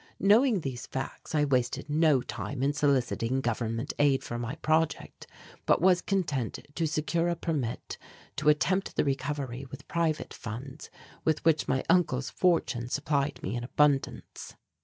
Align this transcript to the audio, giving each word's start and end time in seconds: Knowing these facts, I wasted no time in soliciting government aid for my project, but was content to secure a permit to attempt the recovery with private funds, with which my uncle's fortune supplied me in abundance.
Knowing 0.19 0.61
these 0.61 0.87
facts, 0.87 1.35
I 1.35 1.45
wasted 1.45 1.87
no 1.87 2.23
time 2.23 2.63
in 2.63 2.73
soliciting 2.73 3.39
government 3.39 3.93
aid 3.99 4.23
for 4.23 4.39
my 4.39 4.55
project, 4.55 5.27
but 5.67 5.79
was 5.79 6.01
content 6.01 6.57
to 6.73 6.87
secure 6.87 7.27
a 7.29 7.35
permit 7.35 7.99
to 8.37 8.49
attempt 8.49 8.95
the 8.95 9.05
recovery 9.05 9.67
with 9.69 9.87
private 9.87 10.33
funds, 10.33 10.89
with 11.23 11.45
which 11.45 11.67
my 11.67 11.83
uncle's 11.87 12.31
fortune 12.31 12.89
supplied 12.89 13.39
me 13.43 13.55
in 13.55 13.63
abundance. 13.63 14.55